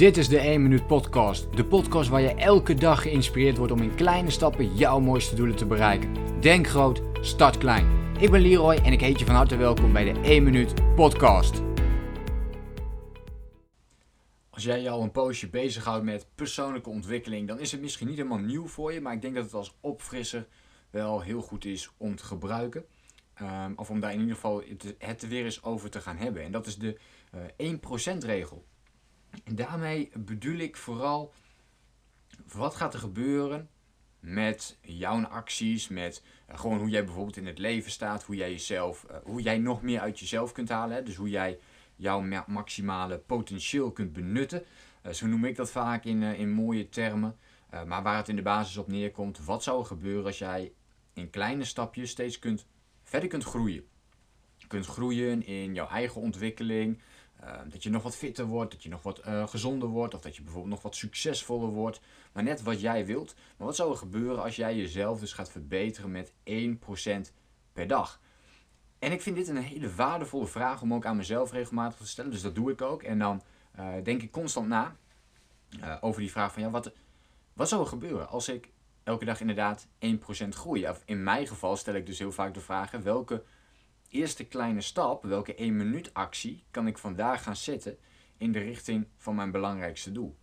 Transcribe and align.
Dit 0.00 0.16
is 0.16 0.28
de 0.28 0.38
1 0.38 0.62
Minuut 0.62 0.86
Podcast. 0.86 1.56
De 1.56 1.64
podcast 1.64 2.08
waar 2.08 2.20
je 2.20 2.34
elke 2.34 2.74
dag 2.74 3.02
geïnspireerd 3.02 3.56
wordt 3.56 3.72
om 3.72 3.82
in 3.82 3.94
kleine 3.94 4.30
stappen 4.30 4.76
jouw 4.76 5.00
mooiste 5.00 5.34
doelen 5.34 5.56
te 5.56 5.66
bereiken. 5.66 6.40
Denk 6.40 6.66
groot, 6.66 7.02
start 7.20 7.58
klein. 7.58 8.14
Ik 8.18 8.30
ben 8.30 8.40
Leroy 8.40 8.74
en 8.74 8.92
ik 8.92 9.00
heet 9.00 9.18
je 9.18 9.24
van 9.24 9.34
harte 9.34 9.56
welkom 9.56 9.92
bij 9.92 10.12
de 10.12 10.20
1 10.20 10.42
Minuut 10.42 10.94
Podcast. 10.94 11.62
Als 14.50 14.64
jij 14.64 14.80
je 14.80 14.90
al 14.90 15.02
een 15.02 15.10
poosje 15.10 15.48
bezighoudt 15.48 16.04
met 16.04 16.26
persoonlijke 16.34 16.90
ontwikkeling, 16.90 17.48
dan 17.48 17.58
is 17.58 17.72
het 17.72 17.80
misschien 17.80 18.06
niet 18.06 18.16
helemaal 18.16 18.38
nieuw 18.38 18.66
voor 18.66 18.92
je, 18.92 19.00
maar 19.00 19.14
ik 19.14 19.22
denk 19.22 19.34
dat 19.34 19.44
het 19.44 19.54
als 19.54 19.76
opfrisser 19.80 20.46
wel 20.90 21.20
heel 21.20 21.40
goed 21.40 21.64
is 21.64 21.90
om 21.96 22.16
te 22.16 22.24
gebruiken. 22.24 22.84
Um, 23.42 23.72
of 23.76 23.90
om 23.90 24.00
daar 24.00 24.12
in 24.12 24.20
ieder 24.20 24.34
geval 24.34 24.62
het, 24.68 24.94
het 24.98 25.28
weer 25.28 25.44
eens 25.44 25.62
over 25.62 25.90
te 25.90 26.00
gaan 26.00 26.16
hebben. 26.16 26.42
En 26.42 26.52
dat 26.52 26.66
is 26.66 26.78
de 26.78 26.98
uh, 27.56 28.14
1% 28.14 28.18
regel. 28.18 28.64
En 29.44 29.54
daarmee 29.54 30.10
bedoel 30.14 30.58
ik 30.58 30.76
vooral 30.76 31.32
wat 32.52 32.74
gaat 32.74 32.94
er 32.94 33.00
gebeuren 33.00 33.68
met 34.20 34.78
jouw 34.80 35.24
acties, 35.24 35.88
met 35.88 36.22
uh, 36.50 36.58
gewoon 36.58 36.78
hoe 36.78 36.88
jij 36.88 37.04
bijvoorbeeld 37.04 37.36
in 37.36 37.46
het 37.46 37.58
leven 37.58 37.90
staat, 37.90 38.22
hoe 38.22 38.36
jij 38.36 38.50
jezelf, 38.50 39.06
uh, 39.10 39.16
hoe 39.22 39.42
jij 39.42 39.58
nog 39.58 39.82
meer 39.82 40.00
uit 40.00 40.18
jezelf 40.18 40.52
kunt 40.52 40.68
halen. 40.68 41.04
Dus 41.04 41.16
hoe 41.16 41.28
jij 41.28 41.58
jouw 41.96 42.44
maximale 42.46 43.18
potentieel 43.18 43.92
kunt 43.92 44.12
benutten. 44.12 44.64
Uh, 45.06 45.12
zo 45.12 45.26
noem 45.26 45.44
ik 45.44 45.56
dat 45.56 45.70
vaak 45.70 46.04
in, 46.04 46.22
in 46.22 46.50
mooie 46.50 46.88
termen. 46.88 47.36
maar 47.86 48.02
waar 48.02 48.16
het 48.16 48.28
in 48.28 48.36
de 48.36 48.42
basis 48.42 48.76
op 48.76 48.88
neerkomt, 48.88 49.44
wat 49.44 49.62
zou 49.62 49.80
er 49.80 49.86
gebeuren 49.86 50.24
als 50.24 50.38
jij 50.38 50.72
in 51.12 51.30
kleine 51.30 51.64
stapjes 51.64 52.10
steeds 52.10 52.38
kunt, 52.38 52.66
verder 53.02 53.28
kunt 53.28 53.44
groeien. 53.44 53.84
Kunt 54.66 54.86
groeien 54.86 55.46
in 55.46 55.74
jouw 55.74 55.88
eigen 55.88 56.20
ontwikkeling, 56.20 57.00
Ehm, 57.40 57.68
dat 57.68 57.82
je 57.82 57.90
nog 57.90 58.02
wat 58.02 58.16
fitter 58.16 58.44
wordt, 58.44 58.72
dat 58.72 58.82
je 58.82 58.88
nog 58.88 59.02
wat 59.02 59.26
uh, 59.26 59.48
gezonder 59.48 59.88
wordt, 59.88 60.14
of 60.14 60.20
dat 60.20 60.36
je 60.36 60.42
bijvoorbeeld 60.42 60.72
nog 60.72 60.82
wat 60.82 60.94
succesvoller 60.96 61.68
wordt. 61.68 62.00
Maar 62.32 62.42
net 62.42 62.62
wat 62.62 62.80
jij 62.80 63.06
wilt. 63.06 63.34
Maar 63.56 63.66
wat 63.66 63.76
zou 63.76 63.90
er 63.90 63.96
gebeuren 63.96 64.42
als 64.42 64.56
jij 64.56 64.76
jezelf 64.76 65.20
dus 65.20 65.32
gaat 65.32 65.50
verbeteren 65.50 66.10
met 66.10 66.32
1% 66.32 67.32
per 67.72 67.86
dag? 67.86 68.20
En 68.98 69.12
ik 69.12 69.22
vind 69.22 69.36
dit 69.36 69.48
een 69.48 69.56
hele 69.56 69.94
waardevolle 69.94 70.46
vraag 70.46 70.82
om 70.82 70.94
ook 70.94 71.04
aan 71.04 71.16
mezelf 71.16 71.52
regelmatig 71.52 71.98
te 71.98 72.06
stellen. 72.06 72.30
Dus 72.30 72.42
dat 72.42 72.54
doe 72.54 72.70
ik 72.70 72.82
ook. 72.82 73.02
En 73.02 73.18
dan 73.18 73.42
uh, 73.78 73.86
denk 74.02 74.22
ik 74.22 74.30
constant 74.30 74.68
na 74.68 74.96
uh, 75.80 75.96
over 76.00 76.20
die 76.20 76.30
vraag 76.30 76.52
van 76.52 76.62
ja, 76.62 76.70
wat, 76.70 76.92
wat 77.52 77.68
zou 77.68 77.82
er 77.82 77.88
gebeuren 77.88 78.28
als 78.28 78.48
ik 78.48 78.68
elke 79.02 79.24
dag 79.24 79.40
inderdaad 79.40 79.86
1% 79.86 79.88
groei? 80.48 80.88
Of 80.88 81.02
in 81.04 81.22
mijn 81.22 81.46
geval 81.46 81.76
stel 81.76 81.94
ik 81.94 82.06
dus 82.06 82.18
heel 82.18 82.32
vaak 82.32 82.54
de 82.54 82.60
vraag: 82.60 82.90
welke 82.90 83.42
eerste 84.10 84.44
kleine 84.44 84.80
stap, 84.80 85.24
welke 85.24 85.54
1 85.54 85.76
minuut 85.76 86.14
actie, 86.14 86.64
kan 86.70 86.86
ik 86.86 86.98
vandaag 86.98 87.42
gaan 87.42 87.56
zetten 87.56 87.98
in 88.36 88.52
de 88.52 88.58
richting 88.58 89.06
van 89.16 89.34
mijn 89.34 89.50
belangrijkste 89.50 90.12
doel. 90.12 90.36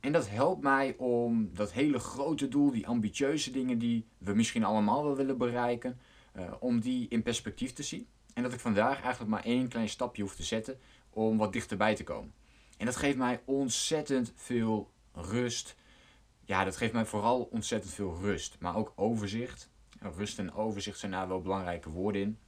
En 0.00 0.12
dat 0.12 0.28
helpt 0.28 0.62
mij 0.62 0.94
om 0.96 1.50
dat 1.54 1.72
hele 1.72 1.98
grote 1.98 2.48
doel, 2.48 2.70
die 2.70 2.86
ambitieuze 2.86 3.50
dingen 3.50 3.78
die 3.78 4.06
we 4.18 4.34
misschien 4.34 4.64
allemaal 4.64 5.04
wel 5.04 5.16
willen 5.16 5.38
bereiken, 5.38 5.98
uh, 6.36 6.52
om 6.60 6.80
die 6.80 7.08
in 7.08 7.22
perspectief 7.22 7.72
te 7.72 7.82
zien. 7.82 8.06
En 8.34 8.42
dat 8.42 8.52
ik 8.52 8.60
vandaag 8.60 9.00
eigenlijk 9.00 9.30
maar 9.30 9.44
één 9.44 9.68
klein 9.68 9.88
stapje 9.88 10.22
hoef 10.22 10.34
te 10.34 10.42
zetten 10.42 10.78
om 11.10 11.38
wat 11.38 11.52
dichterbij 11.52 11.94
te 11.94 12.04
komen. 12.04 12.34
En 12.76 12.86
dat 12.86 12.96
geeft 12.96 13.16
mij 13.16 13.40
ontzettend 13.44 14.32
veel 14.34 14.90
rust. 15.12 15.76
Ja, 16.44 16.64
dat 16.64 16.76
geeft 16.76 16.92
mij 16.92 17.04
vooral 17.04 17.42
ontzettend 17.42 17.94
veel 17.94 18.18
rust, 18.20 18.56
maar 18.58 18.76
ook 18.76 18.92
overzicht 18.96 19.70
rust 20.12 20.38
en 20.38 20.54
overzicht 20.54 20.98
zijn 20.98 21.12
daar 21.12 21.28
wel 21.28 21.40
belangrijke 21.40 21.90
woorden 21.90 22.22
in. 22.22 22.38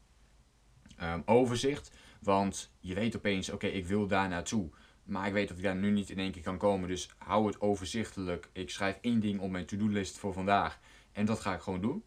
Um, 1.03 1.23
overzicht, 1.27 1.91
want 2.21 2.73
je 2.81 2.95
weet 2.95 3.17
opeens, 3.17 3.51
oké, 3.51 3.67
ik 3.67 3.87
wil 3.87 4.07
daar 4.07 4.29
naartoe. 4.29 4.71
Maar 5.05 5.27
ik 5.27 5.33
weet 5.33 5.49
dat 5.49 5.57
ik 5.57 5.63
daar 5.63 5.77
nu 5.77 5.91
niet 5.91 6.11
in 6.11 6.19
één 6.19 6.33
keer 6.33 6.43
kan 6.43 6.59
komen. 6.59 6.89
Dus 6.89 7.11
hou 7.19 7.47
het 7.47 7.61
overzichtelijk. 7.61 8.49
Ik 8.53 8.71
schrijf 8.71 8.99
één 9.01 9.21
ding 9.21 9.41
op 9.41 9.51
mijn 9.51 9.67
to-do-list 9.67 10.19
voor 10.19 10.33
vandaag. 10.33 10.81
En 11.13 11.25
dat 11.27 11.41
ga 11.41 11.55
ik 11.55 11.61
gewoon 11.61 11.81
doen. 11.81 12.05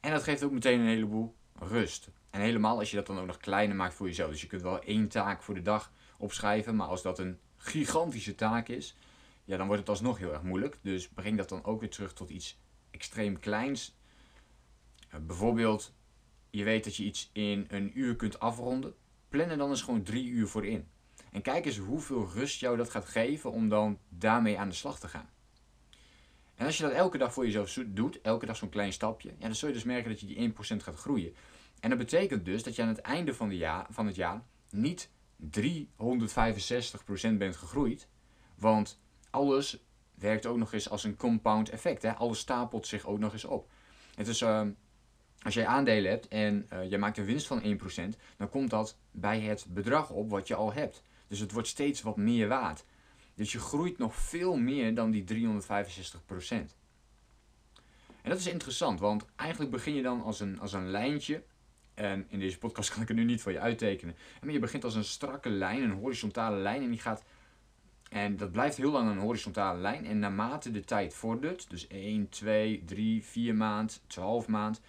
En 0.00 0.10
dat 0.10 0.22
geeft 0.22 0.42
ook 0.42 0.52
meteen 0.52 0.80
een 0.80 0.86
heleboel 0.86 1.34
rust. 1.54 2.08
En 2.30 2.40
helemaal 2.40 2.78
als 2.78 2.90
je 2.90 2.96
dat 2.96 3.06
dan 3.06 3.18
ook 3.18 3.26
nog 3.26 3.36
kleiner 3.36 3.76
maakt 3.76 3.94
voor 3.94 4.06
jezelf. 4.06 4.30
Dus 4.30 4.40
je 4.40 4.46
kunt 4.46 4.62
wel 4.62 4.80
één 4.80 5.08
taak 5.08 5.42
voor 5.42 5.54
de 5.54 5.62
dag 5.62 5.92
opschrijven. 6.18 6.76
Maar 6.76 6.86
als 6.86 7.02
dat 7.02 7.18
een 7.18 7.38
gigantische 7.56 8.34
taak 8.34 8.68
is, 8.68 8.96
ja, 9.44 9.56
dan 9.56 9.66
wordt 9.66 9.80
het 9.80 9.90
alsnog 9.90 10.18
heel 10.18 10.32
erg 10.32 10.42
moeilijk. 10.42 10.78
Dus 10.82 11.08
breng 11.08 11.36
dat 11.36 11.48
dan 11.48 11.64
ook 11.64 11.80
weer 11.80 11.90
terug 11.90 12.12
tot 12.12 12.30
iets 12.30 12.58
extreem 12.90 13.38
kleins. 13.38 13.96
Eh, 15.16 15.22
bijvoorbeeld, 15.26 15.92
je 16.50 16.64
weet 16.64 16.84
dat 16.84 16.96
je 16.96 17.04
iets 17.04 17.30
in 17.32 17.64
een 17.68 17.98
uur 17.98 18.16
kunt 18.16 18.40
afronden. 18.40 18.94
Plan 19.28 19.48
er 19.48 19.56
dan 19.56 19.70
eens 19.70 19.82
gewoon 19.82 20.02
drie 20.02 20.28
uur 20.28 20.48
voor 20.48 20.66
in. 20.66 20.88
En 21.32 21.42
kijk 21.42 21.66
eens 21.66 21.78
hoeveel 21.78 22.28
rust 22.34 22.60
jou 22.60 22.76
dat 22.76 22.90
gaat 22.90 23.04
geven 23.04 23.52
om 23.52 23.68
dan 23.68 23.98
daarmee 24.08 24.58
aan 24.58 24.68
de 24.68 24.74
slag 24.74 24.98
te 24.98 25.08
gaan. 25.08 25.28
En 26.54 26.66
als 26.66 26.76
je 26.76 26.82
dat 26.82 26.92
elke 26.92 27.18
dag 27.18 27.32
voor 27.32 27.44
jezelf 27.44 27.78
doet, 27.86 28.20
elke 28.20 28.46
dag 28.46 28.56
zo'n 28.56 28.68
klein 28.68 28.92
stapje, 28.92 29.28
ja, 29.38 29.46
dan 29.46 29.54
zul 29.54 29.68
je 29.68 29.74
dus 29.74 29.84
merken 29.84 30.10
dat 30.10 30.20
je 30.20 30.26
die 30.26 30.36
1% 30.36 30.82
gaat 30.82 30.94
groeien. 30.94 31.34
En 31.80 31.88
dat 31.88 31.98
betekent 31.98 32.44
dus 32.44 32.62
dat 32.62 32.76
je 32.76 32.82
aan 32.82 32.88
het 32.88 33.00
einde 33.00 33.34
van, 33.34 33.48
de 33.48 33.56
jaar, 33.56 33.86
van 33.90 34.06
het 34.06 34.16
jaar 34.16 34.42
niet 34.70 35.10
365% 35.42 35.50
bent 37.38 37.56
gegroeid. 37.56 38.08
Want 38.54 39.00
alles 39.30 39.84
werkt 40.14 40.46
ook 40.46 40.56
nog 40.56 40.72
eens 40.72 40.90
als 40.90 41.04
een 41.04 41.16
compound 41.16 41.68
effect. 41.68 42.02
Hè? 42.02 42.14
Alles 42.14 42.38
stapelt 42.38 42.86
zich 42.86 43.06
ook 43.06 43.18
nog 43.18 43.32
eens 43.32 43.44
op. 43.44 43.70
Het 44.14 44.28
is, 44.28 44.40
uh, 44.40 44.66
als 45.46 45.54
jij 45.54 45.66
aandelen 45.66 46.10
hebt 46.10 46.28
en 46.28 46.68
uh, 46.72 46.90
je 46.90 46.98
maakt 46.98 47.18
een 47.18 47.24
winst 47.24 47.46
van 47.46 47.78
1%, 48.14 48.18
dan 48.36 48.48
komt 48.48 48.70
dat 48.70 48.96
bij 49.10 49.40
het 49.40 49.66
bedrag 49.68 50.10
op 50.10 50.30
wat 50.30 50.48
je 50.48 50.54
al 50.54 50.72
hebt. 50.72 51.02
Dus 51.28 51.38
het 51.38 51.52
wordt 51.52 51.68
steeds 51.68 52.02
wat 52.02 52.16
meer 52.16 52.48
waard. 52.48 52.84
Dus 53.34 53.52
je 53.52 53.58
groeit 53.58 53.98
nog 53.98 54.14
veel 54.14 54.56
meer 54.56 54.94
dan 54.94 55.10
die 55.10 55.24
365%. 55.24 55.34
En 58.22 58.30
dat 58.32 58.38
is 58.38 58.46
interessant, 58.46 59.00
want 59.00 59.24
eigenlijk 59.36 59.70
begin 59.70 59.94
je 59.94 60.02
dan 60.02 60.22
als 60.22 60.40
een, 60.40 60.60
als 60.60 60.72
een 60.72 60.90
lijntje. 60.90 61.42
En 61.94 62.26
in 62.28 62.38
deze 62.38 62.58
podcast 62.58 62.92
kan 62.92 63.02
ik 63.02 63.08
het 63.08 63.16
nu 63.16 63.24
niet 63.24 63.42
voor 63.42 63.52
je 63.52 63.60
uittekenen. 63.60 64.16
Maar 64.40 64.52
je 64.52 64.58
begint 64.58 64.84
als 64.84 64.94
een 64.94 65.04
strakke 65.04 65.48
lijn, 65.48 65.82
een 65.82 65.90
horizontale 65.90 66.56
lijn. 66.56 66.82
En 66.82 66.90
die 66.90 67.00
gaat. 67.00 67.24
En 68.08 68.36
dat 68.36 68.52
blijft 68.52 68.76
heel 68.76 68.90
lang 68.90 69.10
een 69.10 69.18
horizontale 69.18 69.80
lijn. 69.80 70.06
En 70.06 70.18
naarmate 70.18 70.70
de 70.70 70.84
tijd 70.84 71.14
vordert, 71.14 71.70
dus 71.70 71.86
1, 71.86 72.28
2, 72.28 72.82
3, 72.84 73.24
4 73.24 73.54
maand, 73.54 74.02
12 74.06 74.48
maand, 74.48 74.80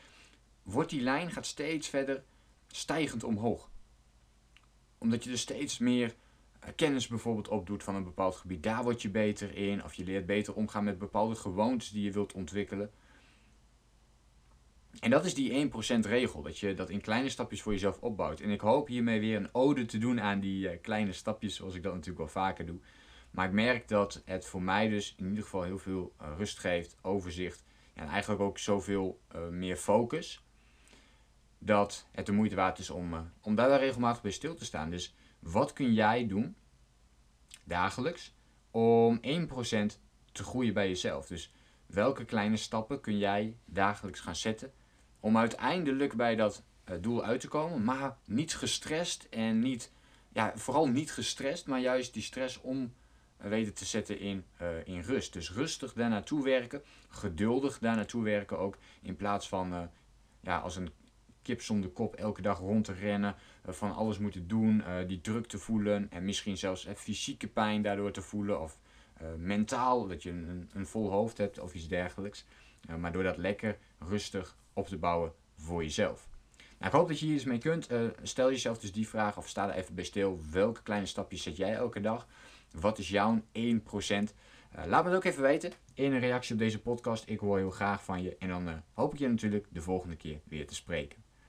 wordt 0.67 0.89
die 0.89 1.01
lijn 1.01 1.31
gaat 1.31 1.45
steeds 1.45 1.87
verder 1.87 2.23
stijgend 2.67 3.23
omhoog. 3.23 3.69
Omdat 4.97 5.23
je 5.23 5.29
dus 5.29 5.41
steeds 5.41 5.77
meer 5.77 6.15
eh, 6.59 6.69
kennis 6.75 7.07
bijvoorbeeld 7.07 7.47
opdoet 7.47 7.83
van 7.83 7.95
een 7.95 8.03
bepaald 8.03 8.35
gebied. 8.35 8.63
Daar 8.63 8.83
word 8.83 9.01
je 9.01 9.09
beter 9.09 9.55
in. 9.55 9.83
Of 9.83 9.93
je 9.93 10.03
leert 10.03 10.25
beter 10.25 10.53
omgaan 10.53 10.83
met 10.83 10.97
bepaalde 10.97 11.35
gewoontes 11.35 11.89
die 11.89 12.03
je 12.03 12.11
wilt 12.11 12.33
ontwikkelen. 12.33 12.91
En 14.99 15.09
dat 15.09 15.25
is 15.25 15.33
die 15.33 15.69
1% 15.69 15.99
regel. 15.99 16.41
Dat 16.41 16.59
je 16.59 16.73
dat 16.73 16.89
in 16.89 17.01
kleine 17.01 17.29
stapjes 17.29 17.61
voor 17.61 17.71
jezelf 17.71 17.99
opbouwt. 17.99 18.39
En 18.39 18.49
ik 18.49 18.61
hoop 18.61 18.87
hiermee 18.87 19.19
weer 19.19 19.37
een 19.37 19.53
ode 19.53 19.85
te 19.85 19.97
doen 19.97 20.21
aan 20.21 20.39
die 20.39 20.71
uh, 20.71 20.81
kleine 20.81 21.13
stapjes. 21.13 21.55
Zoals 21.55 21.75
ik 21.75 21.83
dat 21.83 21.93
natuurlijk 21.93 22.19
wel 22.19 22.43
vaker 22.43 22.65
doe. 22.65 22.79
Maar 23.31 23.45
ik 23.45 23.53
merk 23.53 23.87
dat 23.87 24.21
het 24.25 24.45
voor 24.45 24.61
mij 24.61 24.87
dus 24.87 25.15
in 25.17 25.27
ieder 25.27 25.43
geval 25.43 25.63
heel 25.63 25.79
veel 25.79 26.13
uh, 26.21 26.27
rust 26.37 26.59
geeft. 26.59 26.97
Overzicht. 27.01 27.63
En 27.93 28.07
eigenlijk 28.07 28.41
ook 28.41 28.57
zoveel 28.57 29.19
meer 29.49 29.75
focus 29.75 30.45
dat 31.59 32.05
het 32.11 32.25
de 32.25 32.31
moeite 32.31 32.55
waard 32.55 32.79
is 32.79 32.89
om, 32.89 33.13
uh, 33.13 33.19
om 33.41 33.55
daar 33.55 33.79
regelmatig 33.79 34.21
bij 34.21 34.31
stil 34.31 34.55
te 34.55 34.65
staan. 34.65 34.89
Dus 34.89 35.15
wat 35.39 35.73
kun 35.73 35.93
jij 35.93 36.27
doen 36.27 36.55
dagelijks 37.63 38.33
om 38.71 39.19
1% 39.21 39.99
te 40.31 40.43
groeien 40.43 40.73
bij 40.73 40.87
jezelf? 40.87 41.27
Dus 41.27 41.51
welke 41.85 42.25
kleine 42.25 42.57
stappen 42.57 43.01
kun 43.01 43.17
jij 43.17 43.57
dagelijks 43.65 44.19
gaan 44.19 44.35
zetten 44.35 44.71
om 45.19 45.37
uiteindelijk 45.37 46.15
bij 46.15 46.35
dat 46.35 46.63
uh, 46.89 46.95
doel 47.01 47.23
uit 47.23 47.39
te 47.39 47.47
komen, 47.47 47.83
maar 47.83 48.17
niet 48.25 48.55
gestrest 48.55 49.27
en 49.29 49.59
niet, 49.59 49.91
ja, 50.33 50.51
vooral 50.55 50.87
niet 50.87 51.11
gestrest, 51.11 51.67
maar 51.67 51.79
juist 51.79 52.13
die 52.13 52.23
stress 52.23 52.61
om 52.61 52.93
uh, 53.41 53.47
weten 53.47 53.73
te 53.73 53.85
zetten 53.85 54.19
in, 54.19 54.45
in 54.83 55.01
rust. 55.01 55.33
Dus 55.33 55.51
rustig 55.51 55.93
daar 55.93 56.09
naartoe 56.09 56.43
werken, 56.43 56.81
geduldig 57.09 57.79
daar 57.79 57.95
naartoe 57.95 58.23
werken 58.23 58.59
ook, 58.59 58.77
in 59.01 59.15
plaats 59.15 59.47
van 59.47 59.89
ja, 60.41 60.57
als 60.57 60.75
een 60.75 60.91
zonder 61.57 61.89
kop 61.89 62.15
elke 62.15 62.41
dag 62.41 62.59
rond 62.59 62.85
te 62.85 62.93
rennen, 62.93 63.35
uh, 63.67 63.73
van 63.73 63.95
alles 63.95 64.17
moeten 64.17 64.47
doen, 64.47 64.77
uh, 64.77 65.07
die 65.07 65.21
druk 65.21 65.47
te 65.47 65.57
voelen 65.57 66.07
en 66.11 66.25
misschien 66.25 66.57
zelfs 66.57 66.87
uh, 66.87 66.93
fysieke 66.93 67.47
pijn 67.47 67.81
daardoor 67.81 68.11
te 68.11 68.21
voelen 68.21 68.61
of 68.61 68.79
mentaal 69.37 70.07
dat 70.07 70.23
je 70.23 70.29
een, 70.29 70.69
een, 70.73 70.87
vol 70.87 71.11
hoofd 71.11 71.37
hebt 71.37 71.59
of 71.59 71.73
iets 71.73 71.87
dergelijks. 71.87 72.45
maar 72.99 73.11
door 73.11 73.23
dat 73.23 73.37
lekker 73.37 73.77
rustig 73.99 74.57
op 74.73 74.87
te 74.87 74.97
bouwen 74.97 75.31
voor 75.55 75.83
jezelf. 75.83 76.27
Nou, 76.57 76.91
ik 76.91 76.97
hoop 76.97 77.07
dat 77.07 77.19
je 77.19 77.25
hier 77.25 77.35
iets 77.35 77.43
mee 77.43 77.57
kunt. 77.57 77.89
stel 78.21 78.49
jezelf 78.49 78.79
dus 78.79 78.91
die 78.91 79.07
vraag 79.07 79.37
of 79.37 79.47
sta 79.47 79.69
er 79.69 79.75
even 79.75 79.95
bij 79.95 80.03
stil. 80.03 80.39
Welke 80.51 80.81
kleine 80.81 81.05
stapjes 81.05 81.43
zet 81.43 81.57
jij 81.57 81.73
elke 81.73 82.01
dag? 82.01 82.27
Wat 82.71 82.97
is 82.97 83.09
jouw 83.09 83.41
1%? 83.41 83.41
laat 84.85 85.03
me 85.03 85.09
het 85.09 85.17
ook 85.17 85.23
even 85.23 85.41
weten 85.41 85.71
in 85.93 86.13
een 86.13 86.19
reactie 86.19 86.53
op 86.53 86.59
deze 86.59 86.81
podcast. 86.81 87.29
Ik 87.29 87.39
hoor 87.39 87.57
heel 87.57 87.71
graag 87.71 88.03
van 88.03 88.21
je. 88.21 88.35
En 88.39 88.47
dan 88.47 88.83
hoop 88.93 89.13
ik 89.13 89.19
je 89.19 89.27
natuurlijk 89.27 89.67
de 89.69 89.81
volgende 89.81 90.15
keer 90.15 90.39
weer 90.43 90.67
te 90.67 90.75
spreken. 90.75 91.26